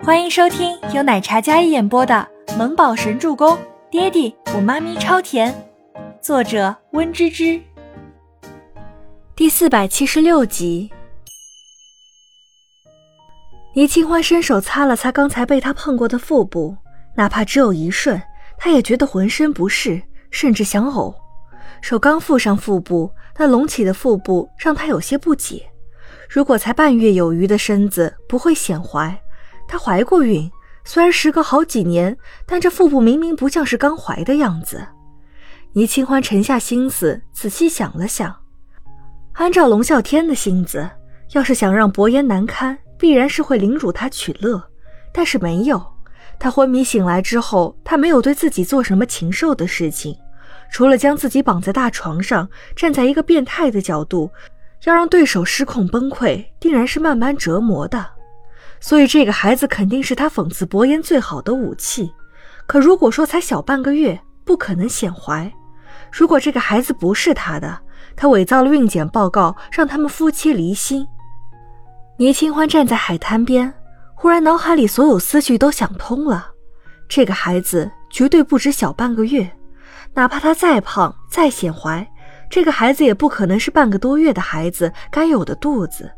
[0.00, 3.56] 欢迎收听由奶茶嘉一演播的《萌宝神助攻》，
[3.90, 5.52] 爹地我妈咪超甜，
[6.20, 7.60] 作者温芝芝。
[9.34, 10.90] 第四百七十六集。
[13.74, 16.76] 倪清欢伸手擦了擦刚才被他碰过的腹部，
[17.16, 18.20] 哪怕只有一瞬，
[18.56, 21.14] 他也觉得浑身不适，甚至想呕。
[21.82, 25.68] 手刚附上腹部，那隆起的腹部让他有些不解。
[26.28, 29.20] 如果才半月有余的身子不会显怀，
[29.68, 30.50] 她怀过孕，
[30.82, 34.84] 虽然时隔好几年，但这腹部明明不像是刚怀的样子。
[35.74, 38.34] 倪清欢沉下心思，仔细想了想，
[39.34, 40.90] 按照龙啸天的性子，
[41.34, 44.60] 要是想让薄颜难堪，必然是会凌辱他取乐，
[45.12, 45.80] 但是没有。
[46.38, 50.16] 他昏迷醒来之后，他没有对自己做什么禽兽的事情。
[50.70, 54.30] 除了将自己绑在大床上，站在一个变态的角度，
[54.84, 58.04] 要让对手失控崩溃，定然是慢慢折磨的。
[58.80, 62.12] 所以这个孩子肯定是他讽刺薄言最好的武器。
[62.66, 65.50] 可如果说才小半个月，不可能显怀。
[66.12, 67.78] 如果这个孩子不是他的，
[68.16, 71.06] 他伪造了孕检报告，让他们夫妻离心。
[72.18, 73.72] 倪清欢站在海滩边，
[74.14, 76.48] 忽然脑海里所有思绪都想通了。
[77.08, 79.50] 这个孩子绝对不止小半个月。
[80.14, 82.06] 哪怕他再胖再显怀，
[82.50, 86.10] 这个孩子也不可能是半个多月的孩子该有的肚子。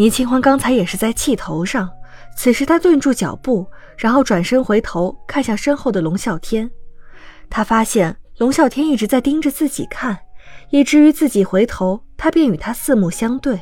[0.00, 1.86] 倪清欢刚才也是在气头上，
[2.34, 3.66] 此时他顿住脚步，
[3.98, 6.70] 然后转身回头看向身后的龙啸天。
[7.50, 10.18] 他发现龙啸天一直在盯着自己看，
[10.70, 13.60] 以至于自己回头，他便与他四目相对。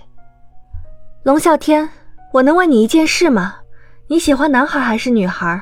[1.24, 1.90] 龙啸天，
[2.32, 3.56] 我能问你一件事吗？
[4.06, 5.60] 你喜欢男孩还是女孩？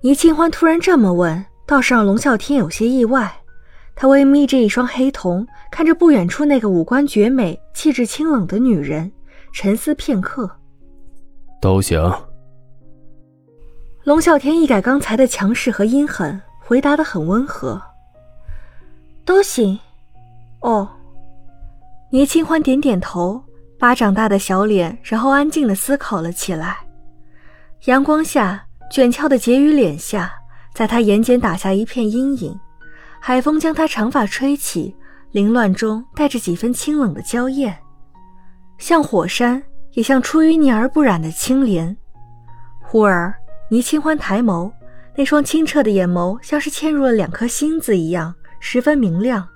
[0.00, 1.44] 倪清欢突然这么问。
[1.66, 3.30] 倒是让龙啸天有些意外，
[3.94, 9.12] 他微眯着一双黑瞳，看着不远处那个五官绝美、气质清冷的女人，
[9.52, 10.50] 沉思片刻。
[11.60, 12.00] 都行。
[14.04, 17.80] 龙啸天一改刚才的强势和阴狠，回答的很温和。
[19.24, 19.78] 都行。
[20.60, 20.88] 哦。
[22.10, 23.42] 倪清欢点点头，
[23.78, 26.78] 巴掌大的小脸，然后安静的思考了起来。
[27.84, 30.32] 阳光下，卷翘的结于脸下。
[30.74, 32.56] 在他眼睑打下一片阴影，
[33.20, 34.94] 海风将他长发吹起，
[35.32, 37.76] 凌乱中带着几分清冷的娇艳，
[38.78, 39.62] 像火山，
[39.92, 41.96] 也像出淤泥而不染的清莲。
[42.80, 43.34] 忽而，
[43.68, 44.72] 倪清欢抬眸，
[45.16, 49.46] 那双清澈的眼眸像是嵌入了两颗星子一样，十分明亮。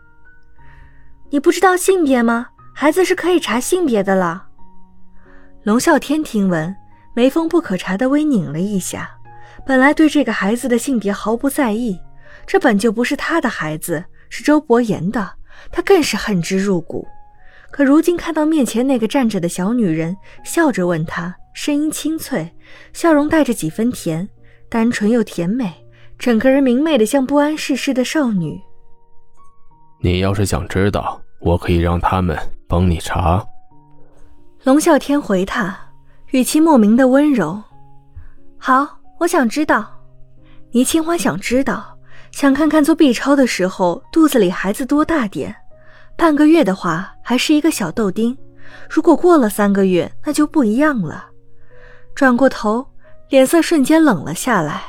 [1.30, 2.48] 你不知道性别吗？
[2.74, 4.48] 孩子是可以查性别的了。
[5.62, 6.74] 龙啸天听闻，
[7.14, 9.08] 眉峰不可察的微拧了一下。
[9.64, 11.98] 本来对这个孩子的性别毫不在意，
[12.46, 15.30] 这本就不是他的孩子，是周伯言的，
[15.70, 17.06] 他更是恨之入骨。
[17.72, 22.54] 可如今看到面前那个站着的小女人，笑着问他，声音清脆，
[22.92, 24.28] 笑容带着几分甜，
[24.68, 25.72] 单纯又甜美，
[26.18, 28.60] 整个人明媚的像不谙世事的少女。
[30.00, 32.38] 你要是想知道，我可以让他们
[32.68, 33.44] 帮你查。
[34.64, 35.76] 龙啸天回他，
[36.30, 37.60] 语气莫名的温柔。
[38.58, 38.98] 好。
[39.18, 39.88] 我想知道，
[40.72, 41.96] 倪清欢想知道，
[42.32, 45.54] 想看看做 B 超的时候肚子里孩子多大点。
[46.16, 48.36] 半个月的话还是一个小豆丁，
[48.90, 51.26] 如果过了三个月，那就不一样了。
[52.14, 52.86] 转过头，
[53.28, 54.82] 脸色瞬间冷了下来。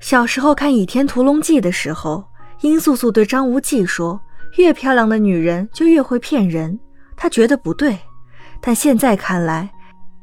[0.00, 2.24] 小时候看《倚天屠龙记》的时候，
[2.60, 4.20] 殷素素对张无忌说
[4.58, 6.78] ：“越漂亮的女人就越会骗人。”
[7.16, 7.98] 他觉得不对，
[8.60, 9.70] 但现在看来，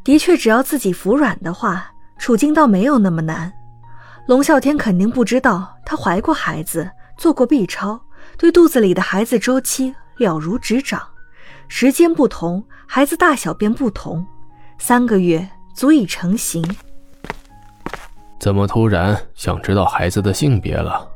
[0.04, 1.88] 的确只要自己服软的话。
[2.20, 3.52] 处境倒没有那么难，
[4.28, 6.88] 龙啸天肯定不知道她怀过孩子，
[7.18, 8.00] 做过 B 超，
[8.38, 11.02] 对肚子里的孩子周期了如指掌。
[11.68, 14.26] 时间不同，孩子大小便不同，
[14.78, 16.64] 三个月足以成型。
[18.40, 21.08] 怎么突然想知道孩子的性别了？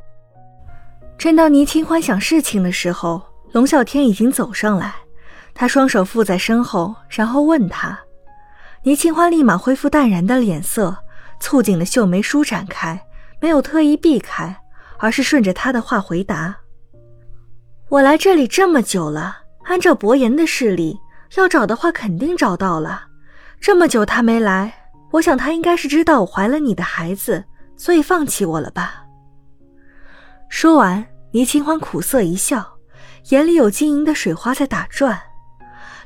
[1.18, 3.22] 正当倪清欢想事情的时候，
[3.52, 4.94] 龙啸天已经走上来，
[5.54, 7.98] 他双手附在身后，然后问他。
[8.82, 10.96] 倪清欢立马恢复淡然的脸色，
[11.40, 13.06] 蹙紧的秀眉舒展开，
[13.40, 14.56] 没有特意避开，
[14.98, 16.56] 而是顺着他的话回答
[17.88, 20.98] ：“我来这里这么久了，按照伯言的势力，
[21.36, 23.04] 要找的话肯定找到了。
[23.60, 24.72] 这么久他没来，
[25.12, 27.44] 我想他应该是知道我怀了你的孩子，
[27.76, 29.04] 所以放弃我了吧。”
[30.48, 32.64] 说完，倪清欢苦涩一笑，
[33.30, 35.20] 眼里有晶莹的水花在打转。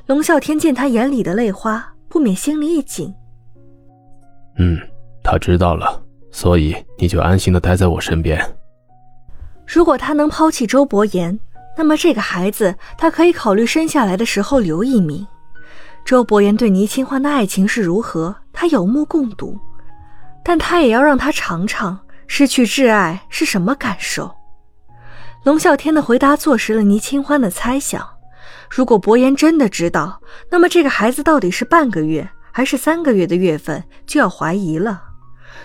[0.07, 1.87] 龙啸天见他眼里的泪花。
[2.11, 3.15] 不免心里一紧。
[4.57, 4.77] 嗯，
[5.23, 8.37] 他知道了，所以你就安心的待在我身边。
[9.65, 11.39] 如果他能抛弃周伯言，
[11.77, 15.25] 那么这个孩子他可以考虑生下来的时候留一名。
[16.03, 19.57] 周伯言对倪清欢的爱情是如何，他有目共睹，
[20.43, 24.33] 但他也要让他尝尝失去挚爱是什么感受。
[25.43, 28.07] 龙啸天的回答坐实了倪清欢的猜想：
[28.69, 35.03] 如果伯言真的知道，那么这个孩子到底是半个月还是三个月的月份，就要怀疑了。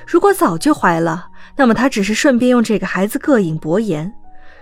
[0.06, 4.10] 如果早就怀了，那么他只是顺便用这个孩子膈应伯言；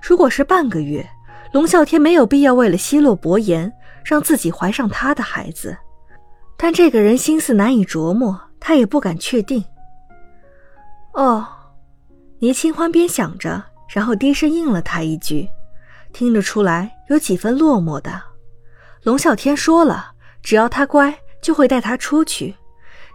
[0.02, 1.08] 如果是半个月，
[1.54, 3.72] 龙啸天没有必要为了奚落伯言，
[4.04, 5.76] 让自己怀上他的孩子。
[6.56, 9.64] 但这个人心思难以琢磨，他也不敢确定。
[11.12, 11.46] 哦，
[12.40, 13.62] 倪清欢边想着。
[13.88, 15.48] 然后低声应了他一句，
[16.12, 18.20] 听得出来有几分落寞的。
[19.04, 20.10] 龙啸天说了，
[20.42, 22.52] 只要他乖，就会带他出去。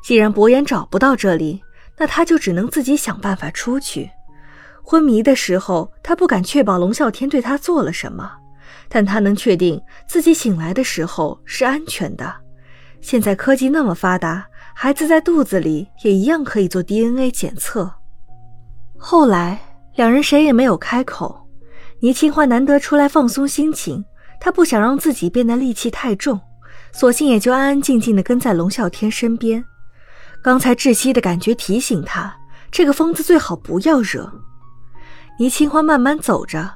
[0.01, 1.61] 既然伯言找不到这里，
[1.97, 4.09] 那他就只能自己想办法出去。
[4.89, 8.31] 昏迷的时候，他不敢确保龙啸天对他做了什么，
[8.87, 12.33] 但他能确定自己醒来的时候是安全的。
[12.99, 14.43] 现在科技那么发达，
[14.73, 17.93] 孩子在肚子里也一样可以做 DNA 检测。
[18.97, 19.59] 后来。
[19.95, 21.45] 两人谁也没有开口。
[21.99, 24.05] 倪清欢难得出来放松心情，
[24.39, 26.39] 他不想让自己变得戾气太重，
[26.93, 29.61] 索性也就安安静静地跟在龙啸天身边。
[30.41, 32.33] 刚才窒息的感觉提醒他，
[32.71, 34.31] 这个疯子最好不要惹。
[35.39, 36.69] 倪清欢慢慢走着，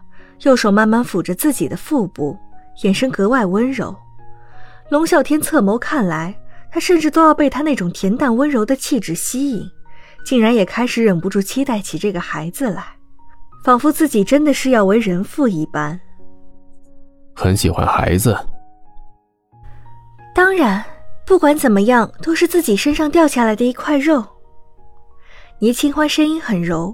[0.44, 2.40] 右手慢慢抚着自己的腹部，
[2.84, 3.94] 眼神格外温柔。
[4.90, 6.34] 龙啸天侧眸看来，
[6.72, 9.70] 他甚至都要被他那种恬淡温柔的气质吸引，
[10.26, 12.86] 竟然也开始忍不住期待起这个孩子来。
[13.66, 16.00] 仿佛自己真的是要为人父一般，
[17.36, 18.34] 很喜欢孩子。
[20.34, 20.82] 当然，
[21.26, 24.24] 不管怎么样，都是自己身上掉下来的一块肉。
[25.60, 26.94] 倪清欢声音很柔，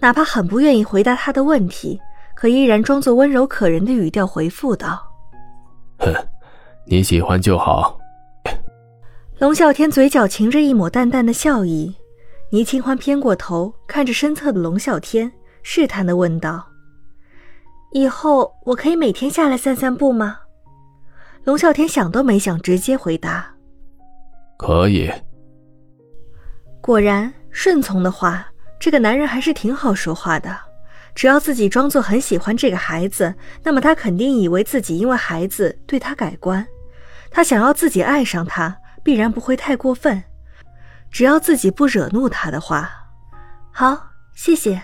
[0.00, 2.00] 哪怕很不愿意回答他的问题，
[2.34, 5.02] 可依然装作温柔可人的语调回复道
[5.98, 6.14] ：“哼，
[6.86, 7.98] 你喜欢就好。
[9.38, 11.94] ”龙啸天嘴角噙着一抹淡淡的笑意，
[12.50, 15.32] 倪清欢偏过头看着身侧的龙啸天。
[15.62, 16.66] 试探的问道
[17.92, 20.38] ：“以后我可以每天下来散散步吗？”
[21.44, 23.54] 龙啸天想都没想，直接回答
[24.56, 25.10] ：“可以。”
[26.80, 28.46] 果然，顺从的话，
[28.78, 30.56] 这个男人还是挺好说话的。
[31.14, 33.34] 只要自己装作很喜欢这个孩子，
[33.64, 36.64] 那么他肯定以为自己因为孩子对他改观。
[37.30, 40.22] 他想要自己爱上他，必然不会太过分。
[41.10, 42.90] 只要自己不惹怒他的话，
[43.72, 44.80] 好，谢谢。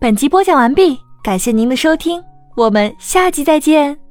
[0.00, 2.22] 本集播讲完毕，感谢您的收听，
[2.56, 4.07] 我们下集再见。